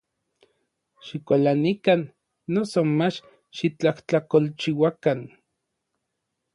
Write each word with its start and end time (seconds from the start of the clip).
Xikualanikan, 1.05 2.01
noso 2.53 2.81
mach 2.99 3.17
xitlajtlakolchiuakan. 3.57 5.19